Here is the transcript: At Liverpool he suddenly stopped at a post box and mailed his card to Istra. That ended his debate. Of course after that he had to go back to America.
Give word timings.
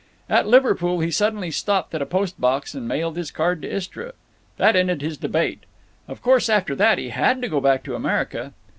At 0.27 0.47
Liverpool 0.47 0.99
he 1.01 1.11
suddenly 1.11 1.51
stopped 1.51 1.93
at 1.93 2.01
a 2.01 2.07
post 2.07 2.41
box 2.41 2.73
and 2.73 2.87
mailed 2.87 3.15
his 3.17 3.29
card 3.29 3.61
to 3.61 3.71
Istra. 3.71 4.13
That 4.57 4.75
ended 4.75 5.03
his 5.03 5.15
debate. 5.15 5.59
Of 6.07 6.23
course 6.23 6.49
after 6.49 6.73
that 6.75 6.97
he 6.97 7.09
had 7.09 7.39
to 7.43 7.47
go 7.47 7.61
back 7.61 7.83
to 7.83 7.93
America. 7.93 8.51